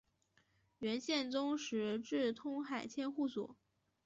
[0.79, 3.55] 元宪宗时置通海千户所。